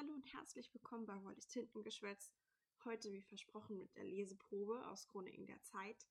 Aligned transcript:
Hallo 0.00 0.12
und 0.12 0.32
herzlich 0.32 0.72
willkommen 0.72 1.06
bei 1.06 1.24
Wallis 1.24 1.48
Tintengeschwätz. 1.48 2.30
Heute, 2.84 3.10
wie 3.10 3.22
versprochen, 3.22 3.78
mit 3.78 3.96
der 3.96 4.04
Leseprobe 4.04 4.86
aus 4.86 5.08
Chroniken 5.08 5.44
der 5.44 5.60
Zeit. 5.64 6.06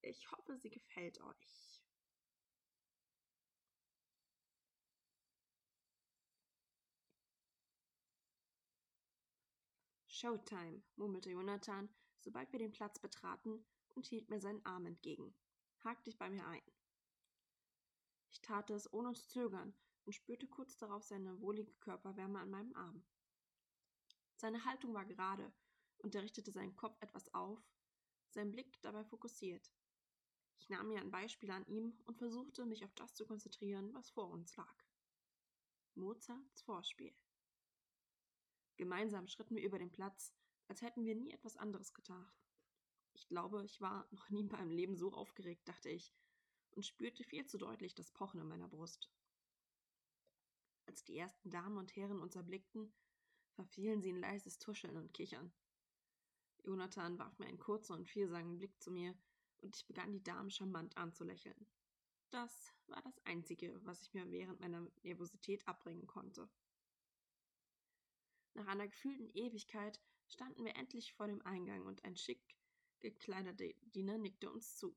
Ich 0.00 0.30
hoffe, 0.30 0.56
sie 0.56 0.70
gefällt 0.70 1.20
euch. 1.20 1.82
Showtime, 10.06 10.84
murmelte 10.94 11.30
Jonathan, 11.30 11.88
sobald 12.20 12.52
wir 12.52 12.60
den 12.60 12.70
Platz 12.70 13.00
betraten, 13.00 13.66
und 13.96 14.06
hielt 14.06 14.30
mir 14.30 14.40
seinen 14.40 14.64
Arm 14.64 14.86
entgegen. 14.86 15.34
Hak 15.80 16.04
dich 16.04 16.16
bei 16.16 16.30
mir 16.30 16.46
ein. 16.46 16.62
Ich 18.30 18.40
tat 18.40 18.70
es 18.70 18.92
ohne 18.92 19.14
zu 19.14 19.26
zögern 19.26 19.74
und 20.04 20.12
spürte 20.12 20.46
kurz 20.46 20.76
darauf 20.76 21.02
seine 21.02 21.40
wohlige 21.40 21.74
Körperwärme 21.80 22.38
an 22.38 22.50
meinem 22.50 22.76
Arm. 22.76 23.02
Seine 24.36 24.64
Haltung 24.64 24.94
war 24.94 25.06
gerade 25.06 25.52
und 25.98 26.14
er 26.14 26.22
richtete 26.22 26.52
seinen 26.52 26.76
Kopf 26.76 27.00
etwas 27.00 27.32
auf, 27.34 27.58
sein 28.30 28.50
Blick 28.50 28.80
dabei 28.82 29.04
fokussiert. 29.04 29.72
Ich 30.58 30.68
nahm 30.68 30.88
mir 30.88 31.00
ein 31.00 31.10
Beispiel 31.10 31.50
an 31.50 31.66
ihm 31.66 31.98
und 32.04 32.18
versuchte, 32.18 32.66
mich 32.66 32.84
auf 32.84 32.94
das 32.94 33.14
zu 33.14 33.26
konzentrieren, 33.26 33.92
was 33.94 34.10
vor 34.10 34.28
uns 34.30 34.54
lag. 34.56 34.84
Mozarts 35.94 36.62
Vorspiel. 36.62 37.14
Gemeinsam 38.76 39.26
schritten 39.26 39.56
wir 39.56 39.62
über 39.62 39.78
den 39.78 39.90
Platz, 39.90 40.34
als 40.68 40.82
hätten 40.82 41.04
wir 41.04 41.14
nie 41.14 41.30
etwas 41.30 41.56
anderes 41.56 41.94
getan. 41.94 42.30
Ich 43.14 43.28
glaube, 43.28 43.64
ich 43.64 43.80
war 43.80 44.06
noch 44.10 44.28
nie 44.28 44.40
in 44.40 44.48
meinem 44.48 44.70
Leben 44.70 44.96
so 44.96 45.12
aufgeregt, 45.12 45.66
dachte 45.66 45.88
ich, 45.88 46.12
und 46.72 46.84
spürte 46.84 47.24
viel 47.24 47.46
zu 47.46 47.56
deutlich 47.56 47.94
das 47.94 48.10
Pochen 48.10 48.40
in 48.40 48.48
meiner 48.48 48.68
Brust. 48.68 49.10
Als 50.84 51.02
die 51.04 51.16
ersten 51.16 51.50
Damen 51.50 51.78
und 51.78 51.96
Herren 51.96 52.20
uns 52.20 52.36
erblickten, 52.36 52.92
verfielen 53.56 54.02
sie 54.02 54.10
in 54.10 54.20
leises 54.20 54.58
Tuscheln 54.58 54.96
und 54.96 55.12
Kichern. 55.12 55.52
Jonathan 56.64 57.18
warf 57.18 57.38
mir 57.38 57.46
einen 57.46 57.58
kurzen 57.58 57.94
und 57.94 58.08
vielsagen 58.08 58.58
Blick 58.58 58.80
zu 58.80 58.90
mir, 58.90 59.14
und 59.62 59.74
ich 59.74 59.86
begann 59.86 60.12
die 60.12 60.22
Damen 60.22 60.50
charmant 60.50 60.96
anzulächeln. 60.96 61.66
Das 62.30 62.72
war 62.86 63.00
das 63.02 63.18
Einzige, 63.24 63.80
was 63.84 64.02
ich 64.02 64.14
mir 64.14 64.30
während 64.30 64.60
meiner 64.60 64.86
Nervosität 65.02 65.66
abbringen 65.66 66.06
konnte. 66.06 66.48
Nach 68.54 68.66
einer 68.66 68.88
gefühlten 68.88 69.30
Ewigkeit 69.34 70.00
standen 70.28 70.64
wir 70.64 70.76
endlich 70.76 71.12
vor 71.12 71.26
dem 71.26 71.42
Eingang 71.42 71.86
und 71.86 72.04
ein 72.04 72.16
schick 72.16 72.56
gekleideter 73.00 73.72
Diener 73.94 74.18
nickte 74.18 74.50
uns 74.50 74.76
zu. 74.76 74.96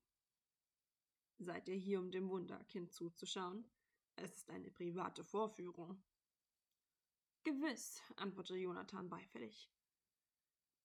Seid 1.38 1.70
ihr 1.70 1.76
hier, 1.76 2.00
um 2.00 2.12
dem 2.12 2.30
Wunderkind 2.30 2.92
zuzuschauen? 2.92 3.64
Es 4.16 4.34
ist 4.34 4.50
eine 4.50 4.72
private 4.72 5.24
Vorführung. 5.24 6.02
Gewiss, 7.44 8.02
antwortete 8.16 8.60
Jonathan 8.60 9.10
beifällig. 9.10 9.70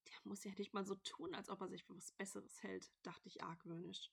Der 0.09 0.19
muss 0.25 0.45
ja 0.45 0.53
nicht 0.53 0.73
mal 0.73 0.85
so 0.85 0.95
tun, 0.97 1.35
als 1.35 1.49
ob 1.49 1.61
er 1.61 1.69
sich 1.69 1.85
für 1.85 1.97
was 1.97 2.13
Besseres 2.13 2.63
hält, 2.63 2.91
dachte 3.03 3.29
ich 3.29 3.43
argwöhnisch. 3.43 4.11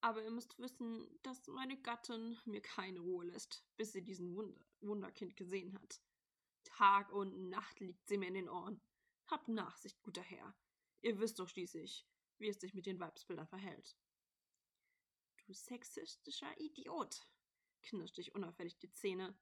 Aber 0.00 0.22
ihr 0.22 0.30
müsst 0.30 0.58
wissen, 0.58 1.06
dass 1.22 1.46
meine 1.46 1.80
Gattin 1.80 2.36
mir 2.44 2.60
keine 2.60 2.98
Ruhe 2.98 3.24
lässt, 3.26 3.64
bis 3.76 3.92
sie 3.92 4.02
diesen 4.02 4.34
Wunder 4.34 4.66
Wunderkind 4.80 5.36
gesehen 5.36 5.72
hat. 5.74 6.02
Tag 6.64 7.12
und 7.12 7.48
Nacht 7.50 7.78
liegt 7.78 8.08
sie 8.08 8.18
mir 8.18 8.26
in 8.26 8.34
den 8.34 8.48
Ohren. 8.48 8.80
Habt 9.28 9.48
Nachsicht, 9.48 10.02
guter 10.02 10.22
Herr. 10.22 10.56
Ihr 11.02 11.20
wisst 11.20 11.38
doch 11.38 11.48
schließlich, 11.48 12.06
wie 12.38 12.48
es 12.48 12.60
sich 12.60 12.74
mit 12.74 12.86
den 12.86 12.98
Weibsbildern 12.98 13.46
verhält. 13.46 13.96
Du 15.46 15.52
sexistischer 15.52 16.60
Idiot, 16.60 17.28
knirschte 17.82 18.20
ich 18.20 18.34
unauffällig 18.34 18.78
die 18.78 18.92
Zähne. 18.92 19.38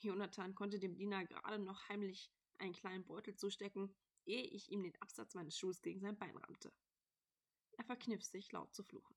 Jonathan 0.00 0.54
konnte 0.54 0.78
dem 0.78 0.96
Diener 0.96 1.24
gerade 1.24 1.58
noch 1.58 1.88
heimlich 1.88 2.30
einen 2.58 2.74
kleinen 2.74 3.04
Beutel 3.04 3.34
zustecken, 3.34 3.94
ehe 4.24 4.44
ich 4.44 4.70
ihm 4.70 4.82
den 4.82 5.00
Absatz 5.00 5.34
meines 5.34 5.56
Schuhs 5.58 5.82
gegen 5.82 6.00
sein 6.00 6.18
Bein 6.18 6.36
rammte. 6.36 6.72
Er 7.72 7.84
verkniff 7.84 8.24
sich, 8.24 8.52
laut 8.52 8.74
zu 8.74 8.82
fluchen. 8.82 9.16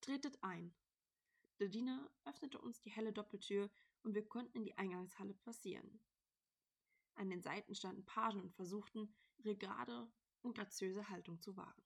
Tretet 0.00 0.42
ein. 0.42 0.74
Der 1.58 1.68
Diener 1.68 2.10
öffnete 2.24 2.60
uns 2.60 2.80
die 2.82 2.90
helle 2.90 3.12
Doppeltür 3.12 3.70
und 4.02 4.14
wir 4.14 4.26
konnten 4.28 4.58
in 4.58 4.64
die 4.64 4.76
Eingangshalle 4.76 5.34
passieren. 5.34 6.00
An 7.14 7.30
den 7.30 7.42
Seiten 7.42 7.74
standen 7.74 8.04
Pagen 8.04 8.42
und 8.42 8.54
versuchten, 8.54 9.14
ihre 9.38 9.56
gerade 9.56 10.10
und 10.42 10.54
graziöse 10.54 11.08
Haltung 11.08 11.40
zu 11.40 11.56
wahren. 11.56 11.82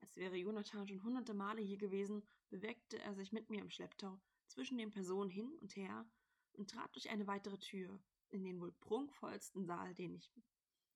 Als 0.00 0.16
wäre 0.16 0.36
Jonathan 0.36 0.86
schon 0.86 1.02
hunderte 1.02 1.34
Male 1.34 1.62
hier 1.62 1.78
gewesen, 1.78 2.22
bewegte 2.50 2.98
er 2.98 3.14
sich 3.14 3.32
mit 3.32 3.48
mir 3.48 3.60
im 3.60 3.70
Schlepptau 3.70 4.20
zwischen 4.46 4.76
den 4.78 4.90
Personen 4.90 5.30
hin 5.30 5.50
und 5.60 5.74
her 5.74 6.06
und 6.56 6.70
trat 6.70 6.94
durch 6.94 7.10
eine 7.10 7.26
weitere 7.26 7.58
Tür 7.58 8.00
in 8.28 8.44
den 8.44 8.60
wohl 8.60 8.72
prunkvollsten 8.72 9.64
Saal, 9.64 9.94
den 9.94 10.14
ich 10.14 10.32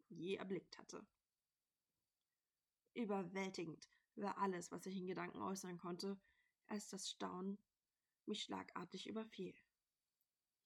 je 0.08 0.36
erblickt 0.36 0.78
hatte. 0.78 1.06
Überwältigend 2.94 3.88
war 4.16 4.38
alles, 4.38 4.72
was 4.72 4.86
ich 4.86 4.96
in 4.96 5.06
Gedanken 5.06 5.40
äußern 5.40 5.78
konnte, 5.78 6.20
als 6.66 6.88
das 6.88 7.10
Staunen 7.10 7.58
mich 8.26 8.42
schlagartig 8.42 9.08
überfiel. 9.08 9.54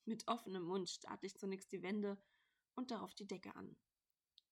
Mit 0.05 0.27
offenem 0.29 0.65
Mund 0.65 0.89
starrte 0.89 1.27
ich 1.27 1.37
zunächst 1.37 1.73
die 1.73 1.83
Wände 1.83 2.19
und 2.75 2.91
darauf 2.91 3.15
die 3.15 3.27
Decke 3.27 3.55
an. 3.57 3.77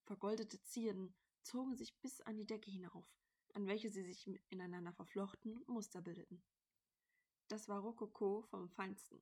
Vergoldete 0.05 0.63
Zierden 0.63 1.15
zogen 1.43 1.77
sich 1.77 1.99
bis 2.01 2.21
an 2.23 2.37
die 2.37 2.47
Decke 2.47 2.71
hinauf, 2.71 3.07
an 3.55 3.67
welche 3.67 3.91
sie 3.91 4.03
sich 4.03 4.27
ineinander 4.51 4.93
verflochten 4.93 5.57
und 5.57 5.69
Muster 5.69 6.01
bildeten. 6.01 6.43
Das 7.49 7.69
war 7.69 7.81
Rokoko 7.81 8.43
vom 8.43 8.71
Feinsten. 8.71 9.21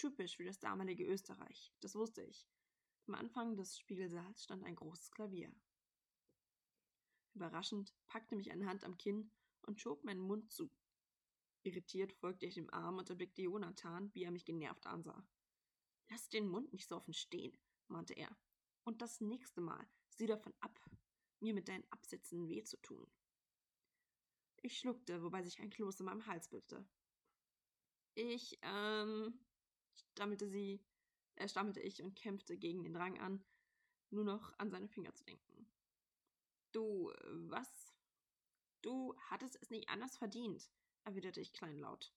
Typisch 0.00 0.38
für 0.38 0.44
das 0.44 0.58
damalige 0.58 1.04
Österreich, 1.04 1.74
das 1.80 1.94
wusste 1.94 2.22
ich. 2.22 2.48
Am 3.06 3.14
Anfang 3.14 3.54
des 3.54 3.78
Spiegelsaals 3.78 4.44
stand 4.44 4.64
ein 4.64 4.74
großes 4.74 5.10
Klavier. 5.10 5.54
Überraschend 7.34 7.94
packte 8.06 8.34
mich 8.34 8.50
eine 8.50 8.66
Hand 8.66 8.82
am 8.82 8.96
Kinn 8.96 9.30
und 9.60 9.78
schob 9.78 10.02
meinen 10.02 10.22
Mund 10.22 10.50
zu. 10.50 10.70
Irritiert 11.64 12.14
folgte 12.14 12.46
ich 12.46 12.54
dem 12.54 12.72
Arm 12.72 12.96
und 12.96 13.10
erblickte 13.10 13.42
Jonathan, 13.42 14.10
wie 14.14 14.22
er 14.22 14.30
mich 14.30 14.46
genervt 14.46 14.86
ansah. 14.86 15.22
Lass 16.08 16.30
den 16.30 16.48
Mund 16.48 16.72
nicht 16.72 16.88
so 16.88 16.96
offen 16.96 17.12
stehen, 17.12 17.54
mahnte 17.88 18.14
er. 18.14 18.34
Und 18.84 19.02
das 19.02 19.20
nächste 19.20 19.60
Mal 19.60 19.86
sieh 20.08 20.26
davon 20.26 20.54
ab, 20.60 20.80
mir 21.40 21.52
mit 21.52 21.68
deinen 21.68 21.84
Absätzen 21.92 22.48
weh 22.48 22.64
zu 22.64 22.78
tun. 22.78 23.06
Ich 24.62 24.78
schluckte, 24.78 25.22
wobei 25.22 25.42
sich 25.42 25.60
ein 25.60 25.68
Kloß 25.68 26.00
in 26.00 26.06
meinem 26.06 26.24
Hals 26.24 26.48
bildete. 26.48 26.88
Ich, 28.14 28.58
ähm, 28.62 29.38
stammelte 30.12 30.48
sie, 30.48 30.82
äh, 31.36 31.48
stammelte 31.48 31.80
ich 31.80 32.02
und 32.02 32.16
kämpfte 32.16 32.56
gegen 32.56 32.82
den 32.82 32.94
Drang 32.94 33.18
an, 33.18 33.44
nur 34.10 34.24
noch 34.24 34.52
an 34.58 34.70
seine 34.70 34.88
Finger 34.88 35.14
zu 35.14 35.24
denken. 35.24 35.66
Du, 36.72 37.12
was? 37.48 37.94
Du 38.82 39.14
hattest 39.28 39.58
es 39.60 39.70
nicht 39.70 39.88
anders 39.88 40.16
verdient, 40.16 40.70
erwiderte 41.04 41.40
ich 41.40 41.52
kleinlaut. 41.52 42.12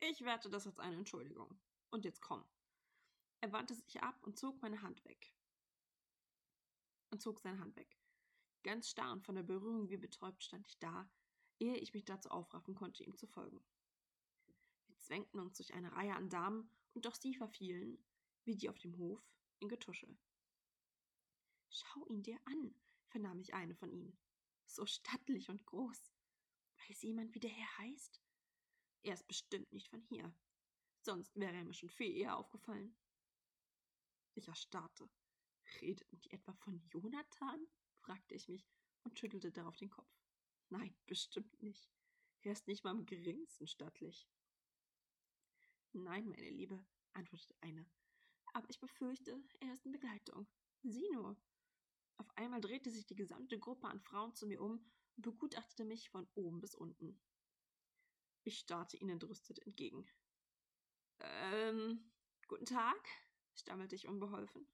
Ich 0.00 0.24
werte 0.24 0.50
das 0.50 0.66
als 0.66 0.78
eine 0.78 0.96
Entschuldigung. 0.96 1.58
Und 1.90 2.04
jetzt 2.04 2.20
komm. 2.20 2.44
Er 3.40 3.52
wandte 3.52 3.74
sich 3.74 4.02
ab 4.02 4.18
und 4.22 4.38
zog 4.38 4.60
meine 4.62 4.82
Hand 4.82 5.04
weg. 5.04 5.32
Und 7.10 7.22
zog 7.22 7.40
seine 7.40 7.58
Hand 7.60 7.76
weg. 7.76 7.98
Ganz 8.62 8.88
starr 8.88 9.12
und 9.12 9.22
von 9.24 9.34
der 9.34 9.42
Berührung 9.42 9.90
wie 9.90 9.96
betäubt 9.96 10.42
stand 10.42 10.66
ich 10.66 10.78
da, 10.78 11.10
ehe 11.58 11.76
ich 11.76 11.94
mich 11.94 12.04
dazu 12.04 12.30
aufraffen 12.30 12.74
konnte, 12.74 13.04
ihm 13.04 13.16
zu 13.16 13.26
folgen. 13.26 13.62
Zwängten 15.02 15.40
uns 15.40 15.56
durch 15.56 15.74
eine 15.74 15.92
Reihe 15.92 16.14
an 16.14 16.30
Damen, 16.30 16.70
und 16.94 17.06
doch 17.06 17.14
sie 17.14 17.34
verfielen, 17.34 17.98
wie 18.44 18.56
die 18.56 18.68
auf 18.68 18.78
dem 18.78 18.96
Hof, 18.98 19.20
in 19.60 19.68
Getuschel. 19.68 20.18
Schau 21.68 22.06
ihn 22.06 22.22
dir 22.22 22.38
an, 22.44 22.74
vernahm 23.06 23.40
ich 23.40 23.54
eine 23.54 23.74
von 23.74 23.90
ihnen. 23.90 24.16
So 24.66 24.86
stattlich 24.86 25.48
und 25.48 25.64
groß. 25.66 26.12
Weiß 26.76 27.02
jemand, 27.02 27.34
wie 27.34 27.40
der 27.40 27.50
Herr 27.50 27.78
heißt? 27.78 28.20
Er 29.02 29.14
ist 29.14 29.26
bestimmt 29.26 29.72
nicht 29.72 29.88
von 29.88 30.02
hier. 30.02 30.34
Sonst 31.00 31.34
wäre 31.34 31.56
er 31.56 31.64
mir 31.64 31.74
schon 31.74 31.88
viel 31.88 32.16
eher 32.16 32.36
aufgefallen. 32.36 32.94
Ich 34.34 34.48
erstarrte. 34.48 35.10
Redeten 35.80 36.20
die 36.20 36.30
etwa 36.30 36.52
von 36.52 36.80
Jonathan? 36.90 37.66
fragte 38.00 38.34
ich 38.34 38.48
mich 38.48 38.68
und 39.02 39.18
schüttelte 39.18 39.50
darauf 39.50 39.76
den 39.76 39.90
Kopf. 39.90 40.12
Nein, 40.68 40.94
bestimmt 41.06 41.62
nicht. 41.62 41.90
Er 42.42 42.52
ist 42.52 42.66
nicht 42.66 42.84
mal 42.84 42.92
im 42.92 43.06
geringsten 43.06 43.66
stattlich. 43.66 44.28
Nein, 45.92 46.28
meine 46.28 46.50
Liebe, 46.50 46.84
antwortete 47.12 47.54
eine. 47.60 47.86
Aber 48.54 48.68
ich 48.70 48.80
befürchte, 48.80 49.42
er 49.60 49.72
ist 49.72 49.84
in 49.84 49.92
Begleitung. 49.92 50.46
Sieh 50.82 51.08
nur. 51.10 51.36
Auf 52.16 52.30
einmal 52.36 52.60
drehte 52.60 52.90
sich 52.90 53.06
die 53.06 53.14
gesamte 53.14 53.58
Gruppe 53.58 53.88
an 53.88 54.00
Frauen 54.00 54.34
zu 54.34 54.46
mir 54.46 54.60
um 54.60 54.84
und 55.16 55.22
begutachtete 55.22 55.84
mich 55.84 56.08
von 56.10 56.26
oben 56.34 56.60
bis 56.60 56.74
unten. 56.74 57.20
Ich 58.44 58.58
starrte 58.58 58.96
ihnen 58.96 59.10
entrüstet 59.10 59.58
entgegen. 59.60 60.06
Ähm, 61.20 62.10
guten 62.48 62.66
Tag, 62.66 63.08
stammelte 63.54 63.94
ich 63.94 64.08
unbeholfen. 64.08 64.66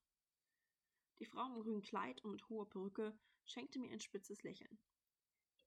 Die 1.19 1.25
Frau 1.25 1.45
im 1.47 1.61
grünen 1.61 1.81
Kleid 1.81 2.23
und 2.23 2.31
mit 2.31 2.47
hoher 2.49 2.69
Perücke 2.69 3.17
schenkte 3.45 3.79
mir 3.79 3.91
ein 3.91 3.99
spitzes 3.99 4.41
Lächeln. 4.43 4.79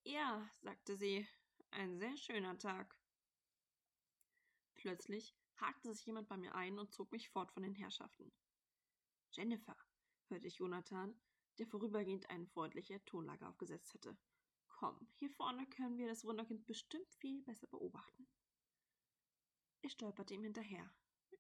Ja, 0.05 0.51
sagte 0.63 0.97
sie, 0.97 1.27
ein 1.71 1.99
sehr 1.99 2.17
schöner 2.17 2.59
Tag. 2.59 2.99
Plötzlich 4.75 5.37
hakte 5.57 5.93
sich 5.93 6.05
jemand 6.07 6.29
bei 6.29 6.37
mir 6.37 6.55
ein 6.55 6.79
und 6.79 6.93
zog 6.93 7.11
mich 7.13 7.29
fort 7.29 7.53
von 7.53 7.63
den 7.63 7.75
Herrschaften. 7.75 8.33
Jennifer, 9.33 9.77
hörte 10.29 10.49
ich 10.49 10.57
Jonathan, 10.57 11.15
der 11.59 11.67
vorübergehend 11.67 12.29
eine 12.31 12.47
freundliche 12.47 13.05
Tonlage 13.05 13.47
aufgesetzt 13.47 13.95
hatte. 13.95 14.17
Komm, 14.69 15.07
hier 15.15 15.31
vorne 15.31 15.67
können 15.67 15.97
wir 15.97 16.09
das 16.09 16.25
Wunderkind 16.25 16.67
bestimmt 16.67 17.15
viel 17.15 17.43
besser 17.43 17.67
beobachten. 17.69 18.27
Ich 19.83 19.93
stolperte 19.93 20.35
ihm 20.35 20.43
hinterher. 20.43 20.93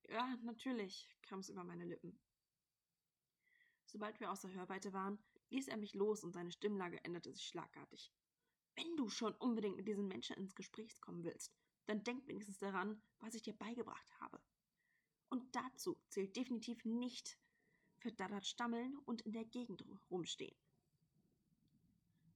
Ja, 0.08 0.36
natürlich, 0.42 1.08
kam 1.22 1.40
es 1.40 1.48
über 1.48 1.64
meine 1.64 1.84
Lippen. 1.84 2.18
Sobald 3.86 4.20
wir 4.20 4.30
außer 4.30 4.50
Hörweite 4.52 4.92
waren, 4.92 5.18
ließ 5.50 5.68
er 5.68 5.76
mich 5.76 5.94
los 5.94 6.24
und 6.24 6.32
seine 6.32 6.50
Stimmlage 6.50 7.04
änderte 7.04 7.32
sich 7.32 7.46
schlagartig. 7.46 8.12
Wenn 8.74 8.96
du 8.96 9.08
schon 9.08 9.34
unbedingt 9.34 9.76
mit 9.76 9.86
diesen 9.86 10.08
Menschen 10.08 10.36
ins 10.36 10.54
Gespräch 10.54 11.00
kommen 11.00 11.24
willst, 11.24 11.54
dann 11.86 12.04
denk 12.04 12.26
wenigstens 12.26 12.58
daran, 12.58 13.00
was 13.20 13.34
ich 13.34 13.42
dir 13.42 13.54
beigebracht 13.54 14.20
habe. 14.20 14.40
Und 15.28 15.54
dazu 15.54 15.96
zählt 16.08 16.36
definitiv 16.36 16.84
nicht 16.84 17.38
verdattert 17.98 18.46
stammeln 18.46 18.98
und 19.06 19.22
in 19.22 19.32
der 19.32 19.44
Gegend 19.44 19.84
rumstehen. 20.10 20.56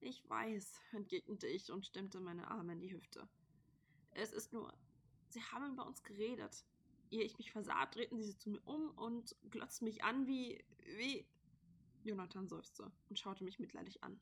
Ich 0.01 0.29
weiß, 0.29 0.81
entgegnete 0.93 1.47
ich 1.47 1.71
und 1.71 1.87
stemmte 1.87 2.21
meine 2.21 2.49
Arme 2.49 2.75
in 2.75 2.81
die 2.81 2.93
Hüfte. 2.93 3.29
Es 4.13 4.33
ist 4.33 4.53
nur, 4.53 4.73
sie 5.29 5.43
haben 5.43 5.73
über 5.73 5.87
uns 5.87 6.03
geredet. 6.03 6.65
Ehe 7.11 7.23
ich 7.23 7.39
mich 7.39 7.51
versah, 7.51 7.87
drehten 7.87 8.23
sie 8.23 8.37
zu 8.37 8.51
mir 8.51 8.63
um 8.67 8.91
und 8.91 9.37
glotzten 9.51 9.87
mich 9.87 10.05
an 10.05 10.27
wie, 10.27 10.65
wie. 10.97 11.27
Jonathan 12.05 12.49
seufzte 12.49 12.93
und 13.09 13.19
schaute 13.19 13.43
mich 13.43 13.59
mitleidig 13.59 14.03
an. 14.05 14.21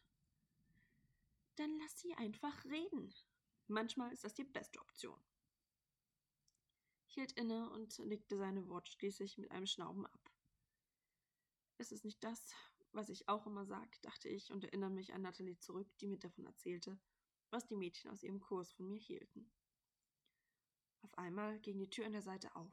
Dann 1.56 1.78
lass 1.78 2.00
sie 2.00 2.14
einfach 2.14 2.64
reden. 2.64 3.14
Manchmal 3.66 4.12
ist 4.12 4.24
das 4.24 4.34
die 4.34 4.44
beste 4.44 4.80
Option. 4.80 5.18
Hielt 7.06 7.32
inne 7.32 7.70
und 7.70 7.96
legte 7.98 8.36
seine 8.36 8.68
Worte 8.68 8.92
schließlich 8.92 9.38
mit 9.38 9.50
einem 9.50 9.66
Schnauben 9.66 10.06
ab. 10.06 10.30
Es 11.78 11.90
ist 11.90 12.04
nicht 12.04 12.22
das, 12.22 12.52
was 12.92 13.08
ich 13.08 13.28
auch 13.28 13.46
immer 13.46 13.64
sage, 13.64 13.98
dachte 14.02 14.28
ich 14.28 14.52
und 14.52 14.64
erinnere 14.64 14.90
mich 14.90 15.12
an 15.12 15.22
Natalie 15.22 15.58
zurück, 15.58 15.88
die 15.98 16.06
mir 16.06 16.18
davon 16.18 16.46
erzählte, 16.46 16.98
was 17.50 17.66
die 17.66 17.76
Mädchen 17.76 18.10
aus 18.10 18.22
ihrem 18.22 18.40
Kurs 18.40 18.72
von 18.72 18.86
mir 18.86 19.00
hielten. 19.00 19.50
Auf 21.02 21.16
einmal 21.18 21.58
ging 21.60 21.78
die 21.78 21.90
Tür 21.90 22.06
an 22.06 22.12
der 22.12 22.22
Seite 22.22 22.54
auf 22.56 22.72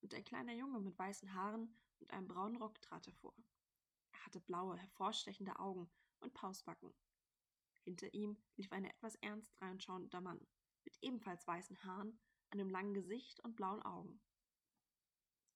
und 0.00 0.14
ein 0.14 0.24
kleiner 0.24 0.52
Junge 0.52 0.80
mit 0.80 0.98
weißen 0.98 1.34
Haaren 1.34 1.74
und 1.98 2.12
einem 2.12 2.28
braunen 2.28 2.56
Rock 2.56 2.80
trat 2.80 3.06
hervor. 3.06 3.34
Er 4.12 4.24
hatte 4.26 4.40
blaue, 4.40 4.76
hervorstechende 4.76 5.58
Augen 5.58 5.90
und 6.20 6.34
Pausbacken. 6.34 6.94
Hinter 7.88 8.12
ihm 8.12 8.36
lief 8.56 8.70
ein 8.70 8.84
etwas 8.84 9.14
ernst 9.14 9.58
reinschauender 9.62 10.20
Mann 10.20 10.46
mit 10.84 10.98
ebenfalls 11.00 11.46
weißen 11.46 11.82
Haaren, 11.84 12.20
einem 12.50 12.68
langen 12.68 12.92
Gesicht 12.92 13.40
und 13.40 13.56
blauen 13.56 13.80
Augen. 13.80 14.20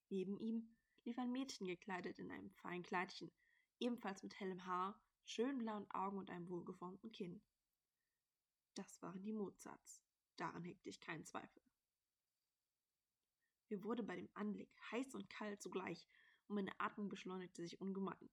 Neben 0.08 0.38
ihm 0.38 0.74
lief 1.04 1.18
ein 1.18 1.30
Mädchen 1.30 1.66
gekleidet 1.66 2.18
in 2.18 2.30
einem 2.30 2.50
feinen 2.50 2.84
Kleidchen, 2.84 3.30
ebenfalls 3.80 4.22
mit 4.22 4.40
hellem 4.40 4.64
Haar, 4.64 4.98
schönen 5.26 5.58
blauen 5.58 5.90
Augen 5.90 6.16
und 6.16 6.30
einem 6.30 6.48
wohlgeformten 6.48 7.12
Kinn. 7.12 7.42
Das 8.76 9.02
waren 9.02 9.22
die 9.22 9.34
Mozarts. 9.34 10.02
Daran 10.36 10.64
hegte 10.64 10.88
ich 10.88 11.02
keinen 11.02 11.26
Zweifel. 11.26 11.62
Mir 13.68 13.84
wurde 13.84 14.04
bei 14.04 14.16
dem 14.16 14.30
Anblick 14.32 14.74
heiß 14.90 15.14
und 15.14 15.28
kalt 15.28 15.60
zugleich, 15.60 16.08
und 16.48 16.54
meine 16.54 16.80
Atmung 16.80 17.10
beschleunigte 17.10 17.60
sich 17.60 17.78
ungemein. 17.78 18.30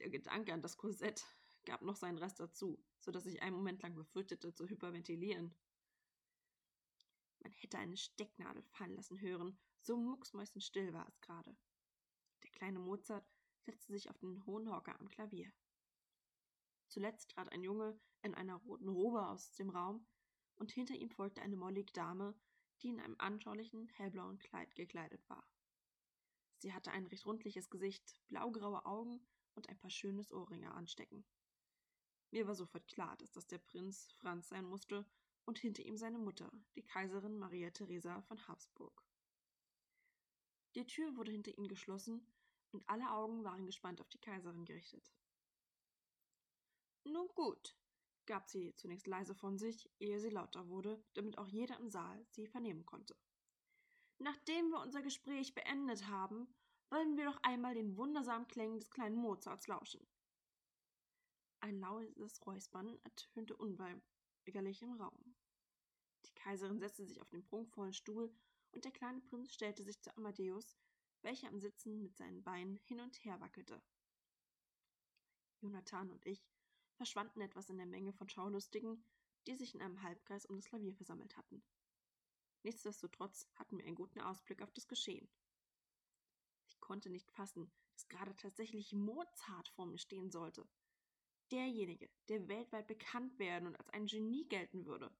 Der 0.00 0.10
Gedanke 0.10 0.52
an 0.52 0.60
das 0.60 0.76
Korsett 0.76 1.24
gab 1.64 1.82
noch 1.82 1.96
seinen 1.96 2.18
Rest 2.18 2.40
dazu, 2.40 2.82
so 2.98 3.10
dass 3.10 3.26
ich 3.26 3.42
einen 3.42 3.56
Moment 3.56 3.82
lang 3.82 3.94
befürchtete, 3.94 4.54
zu 4.54 4.68
hyperventilieren. 4.68 5.54
Man 7.40 7.52
hätte 7.52 7.78
eine 7.78 7.96
Stecknadel 7.96 8.62
fallen 8.62 8.94
lassen 8.94 9.20
hören, 9.20 9.58
so 9.80 9.96
mucksmäuschenstill 9.96 10.92
war 10.92 11.06
es 11.08 11.20
gerade. 11.20 11.56
Der 12.42 12.50
kleine 12.50 12.78
Mozart 12.78 13.26
setzte 13.62 13.92
sich 13.92 14.10
auf 14.10 14.18
den 14.18 14.44
hohen 14.46 14.70
Hocker 14.70 14.98
am 14.98 15.08
Klavier. 15.08 15.50
Zuletzt 16.88 17.30
trat 17.30 17.50
ein 17.52 17.62
Junge 17.62 17.98
in 18.22 18.34
einer 18.34 18.56
roten 18.56 18.88
Robe 18.88 19.26
aus 19.26 19.52
dem 19.52 19.70
Raum, 19.70 20.06
und 20.56 20.72
hinter 20.72 20.94
ihm 20.94 21.08
folgte 21.08 21.40
eine 21.40 21.56
mollige 21.56 21.92
Dame, 21.92 22.34
die 22.82 22.88
in 22.88 23.00
einem 23.00 23.16
anschaulichen, 23.18 23.88
hellblauen 23.88 24.38
Kleid 24.38 24.74
gekleidet 24.74 25.26
war. 25.28 25.46
Sie 26.58 26.74
hatte 26.74 26.92
ein 26.92 27.06
recht 27.06 27.24
rundliches 27.24 27.70
Gesicht, 27.70 28.20
blaugraue 28.28 28.84
Augen 28.84 29.26
und 29.54 29.70
ein 29.70 29.78
paar 29.78 29.90
schönes 29.90 30.32
Ohrringe 30.32 30.70
anstecken. 30.72 31.24
Mir 32.30 32.46
war 32.46 32.54
sofort 32.54 32.86
klar, 32.86 33.16
dass 33.16 33.32
das 33.32 33.46
der 33.46 33.58
Prinz 33.58 34.12
Franz 34.18 34.48
sein 34.48 34.64
musste 34.64 35.04
und 35.46 35.58
hinter 35.58 35.84
ihm 35.84 35.96
seine 35.96 36.18
Mutter, 36.18 36.50
die 36.76 36.84
Kaiserin 36.84 37.38
Maria 37.38 37.70
Theresa 37.70 38.22
von 38.22 38.46
Habsburg. 38.46 39.04
Die 40.76 40.86
Tür 40.86 41.16
wurde 41.16 41.32
hinter 41.32 41.56
ihnen 41.58 41.66
geschlossen 41.66 42.24
und 42.70 42.88
alle 42.88 43.10
Augen 43.10 43.42
waren 43.42 43.66
gespannt 43.66 44.00
auf 44.00 44.08
die 44.08 44.20
Kaiserin 44.20 44.64
gerichtet. 44.64 45.12
Nun 47.04 47.26
gut, 47.34 47.76
gab 48.26 48.48
sie 48.48 48.74
zunächst 48.76 49.08
leise 49.08 49.34
von 49.34 49.58
sich, 49.58 49.90
ehe 49.98 50.20
sie 50.20 50.30
lauter 50.30 50.68
wurde, 50.68 51.02
damit 51.14 51.38
auch 51.38 51.48
jeder 51.48 51.76
im 51.78 51.90
Saal 51.90 52.24
sie 52.30 52.46
vernehmen 52.46 52.86
konnte. 52.86 53.16
Nachdem 54.18 54.70
wir 54.70 54.80
unser 54.80 55.02
Gespräch 55.02 55.54
beendet 55.54 56.06
haben, 56.06 56.54
wollen 56.90 57.16
wir 57.16 57.24
doch 57.24 57.42
einmal 57.42 57.74
den 57.74 57.96
wundersamen 57.96 58.46
Klängen 58.46 58.78
des 58.78 58.90
kleinen 58.90 59.16
Mozarts 59.16 59.66
lauschen. 59.66 60.06
Ein 61.60 61.78
lautes 61.78 62.44
Räuspern 62.46 62.98
ertönte 63.04 63.54
unweigerlich 63.54 64.82
im 64.82 64.92
Raum. 65.00 65.36
Die 66.24 66.34
Kaiserin 66.34 66.78
setzte 66.78 67.04
sich 67.04 67.20
auf 67.20 67.28
den 67.28 67.44
prunkvollen 67.44 67.92
Stuhl 67.92 68.34
und 68.72 68.84
der 68.84 68.92
kleine 68.92 69.20
Prinz 69.20 69.52
stellte 69.52 69.84
sich 69.84 70.00
zu 70.00 70.16
Amadeus, 70.16 70.76
welcher 71.22 71.48
am 71.48 71.60
Sitzen 71.60 72.02
mit 72.02 72.16
seinen 72.16 72.42
Beinen 72.42 72.76
hin 72.76 73.00
und 73.00 73.22
her 73.24 73.40
wackelte. 73.40 73.82
Jonathan 75.60 76.10
und 76.10 76.24
ich 76.24 76.48
verschwanden 76.94 77.42
etwas 77.42 77.68
in 77.68 77.76
der 77.76 77.86
Menge 77.86 78.14
von 78.14 78.28
Schaulustigen, 78.28 79.04
die 79.46 79.54
sich 79.54 79.74
in 79.74 79.82
einem 79.82 80.02
Halbkreis 80.02 80.46
um 80.46 80.56
das 80.56 80.66
Klavier 80.66 80.94
versammelt 80.94 81.36
hatten. 81.36 81.62
Nichtsdestotrotz 82.62 83.48
hatten 83.54 83.78
wir 83.78 83.84
einen 83.84 83.96
guten 83.96 84.20
Ausblick 84.20 84.62
auf 84.62 84.72
das 84.72 84.88
Geschehen. 84.88 85.28
Ich 86.66 86.80
konnte 86.80 87.10
nicht 87.10 87.30
fassen, 87.30 87.70
dass 87.92 88.08
gerade 88.08 88.34
tatsächlich 88.36 88.92
Mozart 88.92 89.68
vor 89.68 89.86
mir 89.86 89.98
stehen 89.98 90.30
sollte. 90.30 90.66
Derjenige, 91.50 92.08
der 92.28 92.46
weltweit 92.48 92.86
bekannt 92.86 93.38
werden 93.38 93.66
und 93.66 93.76
als 93.76 93.90
ein 93.90 94.06
Genie 94.06 94.46
gelten 94.48 94.86
würde. 94.86 95.12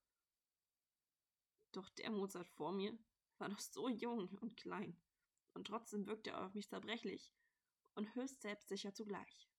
Doch 1.73 1.89
der 1.91 2.11
Mozart 2.11 2.49
vor 2.49 2.73
mir 2.73 2.97
war 3.39 3.49
noch 3.49 3.59
so 3.59 3.89
jung 3.89 4.29
und 4.41 4.57
klein, 4.57 4.97
und 5.55 5.67
trotzdem 5.67 6.07
wirkte 6.07 6.31
er 6.31 6.47
auf 6.47 6.55
mich 6.55 6.69
zerbrechlich 6.69 7.33
und 7.95 8.15
höchst 8.15 8.43
selbstsicher 8.43 8.95
zugleich. 8.95 9.51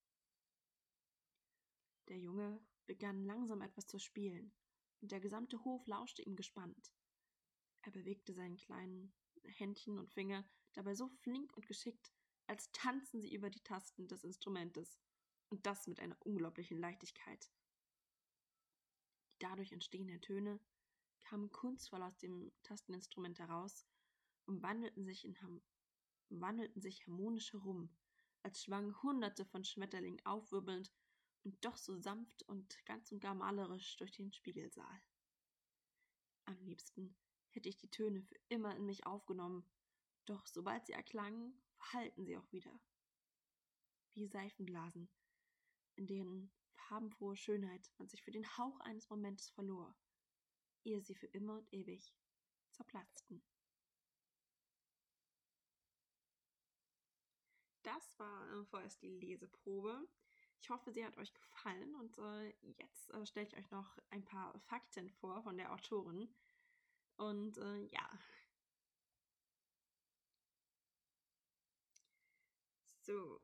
Der 2.08 2.18
Junge 2.18 2.62
begann 2.86 3.26
langsam 3.26 3.62
etwas 3.62 3.88
zu 3.88 4.00
spielen, 4.00 4.54
und 5.02 5.12
der 5.12 5.20
gesamte 5.20 5.64
Hof 5.64 5.86
lauschte 5.88 6.22
ihm 6.22 6.36
gespannt. 6.36 6.94
Er 7.82 7.92
bewegte 7.92 8.34
seinen 8.34 8.58
kleinen 8.58 9.14
Händchen 9.44 9.98
und 9.98 10.12
Finger 10.12 10.48
dabei 10.74 10.94
so 10.94 11.08
flink 11.08 11.56
und 11.56 11.68
geschickt, 11.68 12.12
als 12.48 12.72
tanzen 12.72 13.22
sie 13.22 13.34
über 13.34 13.50
die 13.50 13.64
Tasten 13.64 14.08
des 14.08 14.24
Instrumentes, 14.24 15.00
und 15.52 15.66
das 15.66 15.86
mit 15.86 16.00
einer 16.00 16.16
unglaublichen 16.22 16.80
Leichtigkeit. 16.80 17.52
Die 19.34 19.40
dadurch 19.40 19.72
entstehenden 19.72 20.22
Töne 20.22 20.60
kamen 21.24 21.52
kunstvoll 21.52 22.02
aus 22.02 22.18
dem 22.18 22.52
Tasteninstrument 22.64 23.38
heraus 23.38 23.86
und 24.46 24.64
wandelten 24.64 25.06
sich, 25.06 25.26
in 25.26 25.36
wandelten 26.30 26.82
sich 26.82 27.06
harmonisch 27.06 27.52
herum, 27.54 27.90
als 28.44 28.64
schwangen 28.64 29.00
Hunderte 29.04 29.46
von 29.46 29.64
Schmetterlingen 29.64 30.26
aufwirbelnd 30.26 30.92
und 31.44 31.64
doch 31.66 31.78
so 31.78 31.98
sanft 31.98 32.44
und 32.44 32.84
ganz 32.86 33.12
und 33.12 33.20
gar 33.20 33.36
malerisch 33.36 33.98
durch 33.98 34.12
den 34.12 34.32
Spiegelsaal. 34.32 35.02
Am 36.46 36.60
liebsten 36.64 37.16
hätte 37.50 37.70
ich 37.70 37.78
die 37.78 37.92
Töne 37.92 38.22
für 38.24 38.40
immer 38.48 38.76
in 38.76 38.86
mich 38.86 39.06
aufgenommen, 39.06 39.66
doch 40.26 40.48
sobald 40.48 40.86
sie 40.86 40.94
erklangen, 40.94 41.62
verhallten 41.76 42.26
sie 42.26 42.38
auch 42.38 42.52
wieder. 42.52 42.80
Wie 44.14 44.28
Seifenblasen, 44.28 45.10
in 46.02 46.08
deren 46.08 46.52
farbenfrohe 46.74 47.38
Schönheit 47.38 47.92
man 47.98 48.08
sich 48.08 48.24
für 48.24 48.32
den 48.32 48.58
Hauch 48.58 48.80
eines 48.80 49.08
Momentes 49.10 49.50
verlor, 49.50 49.96
ehe 50.84 51.00
sie 51.00 51.14
für 51.14 51.28
immer 51.28 51.58
und 51.60 51.72
ewig 51.72 52.12
zerplatzten. 52.72 53.44
Das 57.84 58.18
war 58.18 58.52
äh, 58.52 58.66
vorerst 58.66 59.02
die 59.04 59.10
Leseprobe. 59.10 60.08
Ich 60.60 60.70
hoffe, 60.72 60.92
sie 60.92 61.06
hat 61.06 61.18
euch 61.18 61.34
gefallen 61.34 61.94
und 61.96 62.18
äh, 62.18 62.54
jetzt 62.80 63.12
äh, 63.12 63.26
stelle 63.28 63.48
ich 63.48 63.58
euch 63.58 63.70
noch 63.70 63.98
ein 64.10 64.26
paar 64.26 64.60
Fakten 64.62 65.10
vor 65.12 65.44
von 65.44 65.58
der 65.58 65.72
Autorin. 65.72 66.34
Und 67.18 67.58
äh, 67.58 67.86
ja. 67.86 68.20
So, 73.02 73.42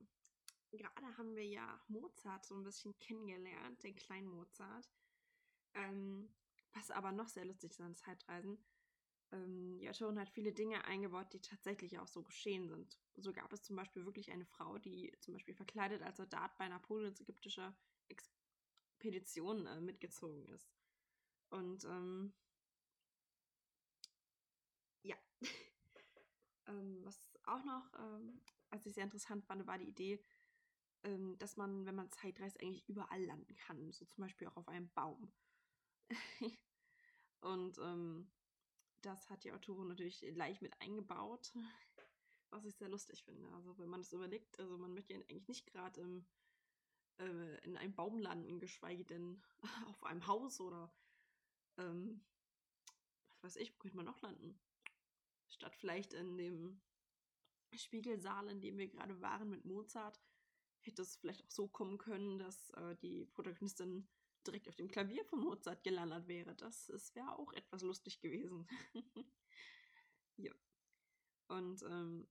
gerade 0.71 1.17
haben 1.17 1.35
wir 1.35 1.45
ja 1.45 1.79
Mozart 1.87 2.45
so 2.45 2.55
ein 2.55 2.63
bisschen 2.63 2.97
kennengelernt, 2.99 3.83
den 3.83 3.95
kleinen 3.95 4.27
Mozart. 4.27 4.89
Ähm, 5.73 6.29
was 6.73 6.91
aber 6.91 7.11
noch 7.11 7.27
sehr 7.27 7.45
lustig 7.45 7.71
ist 7.71 7.81
an 7.81 7.95
Zeitreisen. 7.95 8.57
Ähm, 9.31 9.79
die 9.79 9.89
hat 9.89 10.29
viele 10.29 10.53
Dinge 10.53 10.85
eingebaut, 10.85 11.33
die 11.33 11.41
tatsächlich 11.41 11.99
auch 11.99 12.07
so 12.07 12.23
geschehen 12.23 12.67
sind. 12.69 12.97
So 13.15 13.33
gab 13.33 13.51
es 13.51 13.63
zum 13.63 13.75
Beispiel 13.75 14.05
wirklich 14.05 14.31
eine 14.31 14.45
Frau, 14.45 14.77
die 14.77 15.13
zum 15.19 15.33
Beispiel 15.33 15.55
verkleidet 15.55 16.01
als 16.01 16.17
Soldat 16.17 16.55
bei 16.57 16.67
Napoleons 16.67 17.19
ägyptischer 17.19 17.75
Expedition 18.07 19.65
äh, 19.65 19.81
mitgezogen 19.81 20.45
ist. 20.47 20.69
Und 21.49 21.83
ähm, 21.85 22.33
ja, 25.03 25.17
ähm, 26.67 26.99
was 27.03 27.29
auch 27.45 27.63
noch, 27.63 27.91
ähm, 27.99 28.41
was 28.69 28.85
ich 28.85 28.93
sehr 28.93 29.03
interessant 29.03 29.45
fand, 29.45 29.65
war 29.67 29.77
die 29.77 29.89
Idee, 29.89 30.21
ähm, 31.03 31.37
dass 31.39 31.57
man, 31.57 31.85
wenn 31.85 31.95
man 31.95 32.11
Zeit 32.11 32.39
reist, 32.39 32.61
eigentlich 32.61 32.87
überall 32.87 33.23
landen 33.23 33.55
kann. 33.55 33.91
So 33.91 34.05
zum 34.05 34.23
Beispiel 34.23 34.47
auch 34.47 34.57
auf 34.57 34.67
einem 34.67 34.89
Baum. 34.93 35.31
Und 37.41 37.77
ähm, 37.79 38.29
das 39.01 39.29
hat 39.29 39.43
die 39.43 39.51
Autorin 39.51 39.87
natürlich 39.87 40.21
leicht 40.35 40.61
mit 40.61 40.79
eingebaut, 40.81 41.53
was 42.49 42.65
ich 42.65 42.75
sehr 42.75 42.89
lustig 42.89 43.23
finde. 43.23 43.47
Also 43.53 43.77
wenn 43.77 43.89
man 43.89 44.01
das 44.01 44.13
überlegt, 44.13 44.59
also 44.59 44.77
man 44.77 44.93
möchte 44.93 45.13
eigentlich 45.13 45.47
nicht 45.47 45.67
gerade 45.67 46.23
äh, 47.19 47.65
in 47.65 47.77
einem 47.77 47.95
Baum 47.95 48.19
landen, 48.19 48.59
geschweige 48.59 49.05
denn 49.05 49.41
auf 49.87 50.03
einem 50.03 50.25
Haus 50.27 50.59
oder 50.59 50.91
ähm, 51.77 52.23
was 53.41 53.55
weiß 53.55 53.61
ich, 53.61 53.73
wo 53.73 53.77
könnte 53.77 53.97
man 53.97 54.05
noch 54.05 54.21
landen? 54.21 54.59
Statt 55.47 55.75
vielleicht 55.75 56.13
in 56.13 56.37
dem 56.37 56.81
Spiegelsaal, 57.75 58.49
in 58.49 58.61
dem 58.61 58.77
wir 58.77 58.87
gerade 58.87 59.21
waren 59.21 59.49
mit 59.49 59.65
Mozart, 59.65 60.19
hätte 60.87 61.01
es 61.01 61.17
vielleicht 61.17 61.43
auch 61.43 61.51
so 61.51 61.67
kommen 61.67 61.97
können, 61.97 62.39
dass 62.39 62.69
äh, 62.71 62.95
die 62.97 63.25
Protagonistin 63.25 64.07
direkt 64.45 64.67
auf 64.69 64.75
dem 64.75 64.89
Klavier 64.89 65.23
von 65.25 65.39
Mozart 65.39 65.83
gelandet 65.83 66.27
wäre. 66.27 66.55
Das, 66.55 66.87
das 66.87 67.13
wäre 67.15 67.37
auch 67.37 67.53
etwas 67.53 67.81
lustig 67.81 68.19
gewesen. 68.21 68.67
ja. 70.37 70.53
Und 71.47 71.83
ähm, 71.83 72.27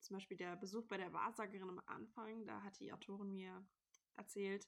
zum 0.00 0.16
Beispiel 0.16 0.36
der 0.36 0.56
Besuch 0.56 0.86
bei 0.86 0.96
der 0.96 1.12
Wahrsagerin 1.12 1.68
am 1.68 1.82
Anfang, 1.86 2.46
da 2.46 2.62
hat 2.62 2.78
die 2.80 2.92
Autorin 2.92 3.32
mir 3.32 3.66
erzählt, 4.16 4.66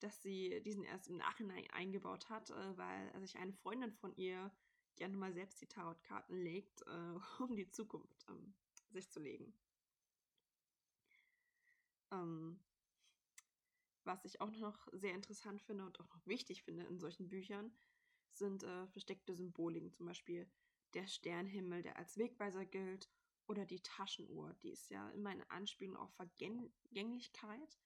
dass 0.00 0.22
sie 0.22 0.62
diesen 0.62 0.84
erst 0.84 1.08
im 1.08 1.16
Nachhinein 1.16 1.68
eingebaut 1.70 2.28
hat, 2.28 2.50
äh, 2.50 2.76
weil 2.76 3.20
sich 3.20 3.36
eine 3.36 3.52
Freundin 3.52 3.92
von 3.92 4.14
ihr 4.16 4.52
gerne 4.96 5.16
mal 5.16 5.32
selbst 5.32 5.60
die 5.60 5.66
Tarotkarten 5.66 6.36
legt, 6.36 6.82
äh, 6.82 7.18
um 7.42 7.56
die 7.56 7.70
Zukunft 7.70 8.24
ähm, 8.28 8.54
sich 8.90 9.10
zu 9.10 9.20
legen. 9.20 9.52
Ähm, 12.12 12.60
was 14.06 14.24
ich 14.24 14.40
auch 14.40 14.50
noch 14.50 14.88
sehr 14.92 15.14
interessant 15.14 15.62
finde 15.62 15.84
und 15.84 16.00
auch 16.00 16.08
noch 16.08 16.26
wichtig 16.26 16.62
finde 16.62 16.84
in 16.84 16.98
solchen 16.98 17.28
Büchern, 17.28 17.72
sind 18.30 18.62
äh, 18.62 18.86
versteckte 18.88 19.34
Symboliken, 19.34 19.92
zum 19.92 20.06
Beispiel 20.06 20.48
der 20.94 21.06
Sternhimmel, 21.06 21.82
der 21.82 21.96
als 21.96 22.16
Wegweiser 22.16 22.64
gilt, 22.64 23.08
oder 23.48 23.64
die 23.64 23.80
Taschenuhr, 23.80 24.54
die 24.62 24.70
ist 24.70 24.90
ja 24.90 25.08
immer 25.10 25.30
eine 25.30 25.48
Anspielung 25.50 25.96
auf 25.96 26.12
Vergänglichkeit, 26.14 27.78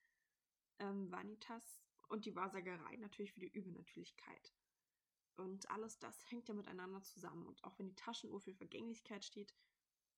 ähm, 0.78 1.10
Vanitas 1.10 1.82
und 2.08 2.24
die 2.24 2.34
Wahrsagerei 2.34 2.96
natürlich 2.96 3.32
für 3.32 3.40
die 3.40 3.52
Übernatürlichkeit. 3.52 4.54
Und 5.36 5.70
alles 5.70 5.98
das 5.98 6.30
hängt 6.30 6.48
ja 6.48 6.54
miteinander 6.54 7.02
zusammen. 7.02 7.46
Und 7.46 7.62
auch 7.64 7.78
wenn 7.78 7.88
die 7.88 7.94
Taschenuhr 7.94 8.40
für 8.40 8.54
Vergänglichkeit 8.54 9.24
steht, 9.24 9.54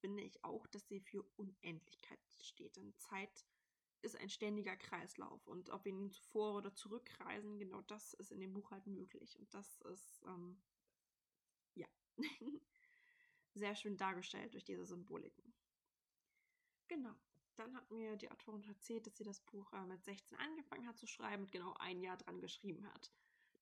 finde 0.00 0.22
ich 0.22 0.42
auch, 0.44 0.66
dass 0.68 0.88
sie 0.88 1.00
für 1.00 1.22
Unendlichkeit 1.36 2.18
steht. 2.40 2.76
Denn 2.76 2.96
Zeit 2.98 3.44
ist 4.02 4.16
ein 4.16 4.28
ständiger 4.28 4.76
Kreislauf. 4.76 5.46
Und 5.46 5.70
ob 5.70 5.84
wir 5.84 5.92
nun 5.92 6.10
zuvor 6.10 6.56
oder 6.56 6.74
zurückreisen, 6.74 7.58
genau 7.58 7.80
das 7.82 8.14
ist 8.14 8.32
in 8.32 8.40
dem 8.40 8.52
Buch 8.52 8.70
halt 8.70 8.86
möglich. 8.86 9.38
Und 9.38 9.52
das 9.54 9.80
ist, 9.82 10.22
ähm, 10.26 10.60
ja, 11.74 11.86
sehr 13.54 13.74
schön 13.74 13.96
dargestellt 13.96 14.54
durch 14.54 14.64
diese 14.64 14.84
Symboliken. 14.84 15.54
Genau. 16.88 17.14
Dann 17.56 17.74
hat 17.76 17.90
mir 17.90 18.16
die 18.16 18.30
Autorin 18.30 18.64
erzählt, 18.64 19.06
dass 19.06 19.16
sie 19.16 19.24
das 19.24 19.40
Buch 19.40 19.72
äh, 19.72 19.84
mit 19.84 20.02
16 20.04 20.38
angefangen 20.38 20.86
hat 20.86 20.98
zu 20.98 21.06
schreiben 21.06 21.44
und 21.44 21.52
genau 21.52 21.74
ein 21.78 22.00
Jahr 22.00 22.16
dran 22.16 22.40
geschrieben 22.40 22.86
hat. 22.92 23.12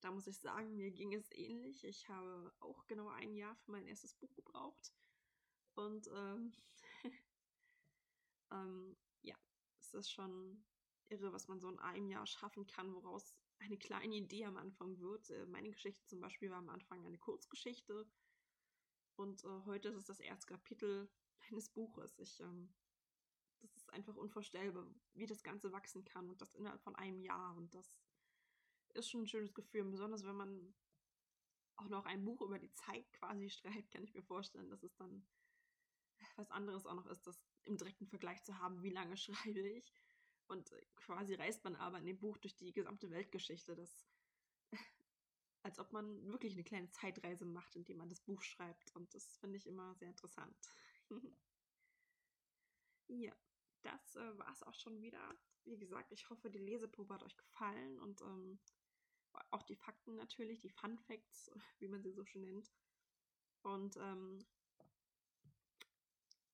Da 0.01 0.11
muss 0.11 0.27
ich 0.27 0.39
sagen, 0.39 0.77
mir 0.77 0.91
ging 0.93 1.13
es 1.13 1.31
ähnlich. 1.33 1.85
Ich 1.85 2.09
habe 2.09 2.53
auch 2.61 2.87
genau 2.87 3.09
ein 3.09 3.35
Jahr 3.35 3.55
für 3.57 3.73
mein 3.73 3.87
erstes 3.87 4.15
Buch 4.15 4.33
gebraucht. 4.35 4.93
Und 5.75 6.09
ähm, 6.09 6.53
ähm, 8.53 8.97
es 9.95 10.07
ist 10.07 10.11
schon 10.13 10.65
irre, 11.09 11.33
was 11.33 11.49
man 11.49 11.61
so 11.61 11.69
in 11.69 11.79
einem 11.81 12.09
Jahr 12.09 12.27
schaffen 12.27 12.67
kann, 12.67 12.95
woraus 12.95 13.35
eine 13.59 13.77
kleine 13.77 14.15
Idee 14.15 14.45
am 14.45 14.57
Anfang 14.57 15.01
wird. 15.01 15.31
Äh, 15.31 15.47
meine 15.47 15.71
Geschichte 15.71 16.05
zum 16.07 16.21
Beispiel 16.21 16.51
war 16.51 16.59
am 16.59 16.69
Anfang 16.69 17.05
eine 17.05 17.19
Kurzgeschichte 17.19 18.09
und 19.17 19.45
äh, 19.45 19.65
heute 19.67 19.89
ist 19.89 19.97
es 19.97 20.05
das 20.05 20.21
erste 20.21 20.47
Kapitel 20.47 21.11
eines 21.49 21.69
Buches. 21.69 22.19
Ich, 22.19 22.41
ähm, 22.41 22.73
das 23.61 23.77
ist 23.77 23.93
einfach 23.93 24.17
unvorstellbar, 24.17 24.87
wie 25.15 25.27
das 25.27 25.43
Ganze 25.43 25.73
wachsen 25.73 26.05
kann 26.05 26.31
und 26.31 26.41
das 26.41 26.55
innerhalb 26.55 26.83
von 26.83 26.95
einem 26.95 27.21
Jahr 27.21 27.57
und 27.57 27.75
das 27.75 27.93
ist 28.95 29.11
schon 29.11 29.23
ein 29.23 29.29
schönes 29.29 29.55
Gefühl, 29.55 29.85
besonders 29.85 30.25
wenn 30.25 30.37
man 30.37 30.75
auch 31.77 31.89
noch 31.89 32.07
ein 32.07 32.25
Buch 32.25 32.41
über 32.43 32.59
die 32.59 32.73
Zeit 32.73 33.13
quasi 33.13 33.51
schreibt, 33.51 33.91
kann 33.91 34.05
ich 34.05 34.15
mir 34.15 34.23
vorstellen, 34.23 34.71
dass 34.71 34.83
es 34.85 34.95
dann 34.95 35.27
was 36.37 36.51
anderes 36.51 36.87
auch 36.87 36.95
noch 36.95 37.07
ist, 37.07 37.27
das 37.27 37.50
im 37.65 37.77
direkten 37.77 38.07
Vergleich 38.07 38.43
zu 38.43 38.59
haben, 38.59 38.83
wie 38.83 38.91
lange 38.91 39.17
schreibe 39.57 39.69
ich. 39.69 39.93
Und 40.49 40.73
äh, 40.73 40.85
quasi 40.97 41.35
reist 41.35 41.65
man 41.65 41.77
aber 41.77 41.99
in 41.99 42.07
dem 42.07 42.19
Buch 42.19 42.37
durch 42.39 42.57
die 42.57 42.73
gesamte 42.73 43.11
Weltgeschichte. 43.11 43.77
Das, 43.77 44.07
als 45.63 45.79
ob 45.79 45.93
man 45.93 46.27
wirklich 46.27 46.55
eine 46.55 46.65
kleine 46.65 46.91
Zeitreise 46.91 47.45
macht, 47.45 47.77
indem 47.77 47.99
man 47.99 48.09
das 48.09 48.21
Buch 48.21 48.43
schreibt. 48.43 48.91
Und 48.97 49.15
das 49.15 49.37
finde 49.37 49.57
ich 49.57 49.67
immer 49.67 49.95
sehr 49.95 50.09
interessant. 50.09 50.57
ja, 53.09 53.35
das 53.83 54.17
äh, 54.17 54.39
war 54.39 54.53
es 54.53 54.63
auch 54.63 54.75
schon 54.75 55.01
wieder. 55.01 55.39
Wie 55.65 55.79
gesagt, 55.79 56.11
ich 56.13 56.29
hoffe, 56.31 56.51
die 56.51 56.59
Leseprobe 56.59 57.15
hat 57.15 57.23
euch 57.23 57.37
gefallen 57.37 57.99
und 58.01 58.23
ähm, 58.23 58.59
auch 59.51 59.63
die 59.63 59.77
Fakten 59.77 60.17
natürlich, 60.17 60.61
die 60.61 60.71
Fun 60.71 60.99
Facts, 60.99 61.51
wie 61.79 61.89
man 61.89 62.03
sie 62.03 62.13
so 62.13 62.25
schön 62.25 62.43
nennt. 62.43 62.73
Und 63.63 63.97
ähm, 63.97 64.45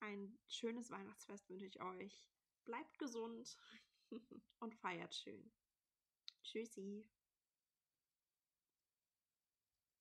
ein 0.00 0.38
schönes 0.48 0.90
Weihnachtsfest 0.90 1.48
wünsche 1.48 1.66
ich 1.66 1.80
euch. 1.80 2.28
Bleibt 2.64 2.98
gesund 2.98 3.56
und 4.60 4.74
feiert 4.74 5.14
schön. 5.14 5.52
Tschüssi. 6.42 7.04